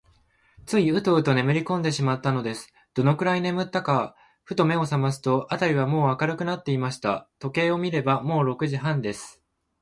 [0.65, 2.73] ついウトウトねむりこんでしまったのです。
[2.95, 7.29] どのくらいねむったのか、ふと目をさますと、あたりはもう明るくなっていました。
[7.37, 9.43] 時計を見れば、もう六時半です。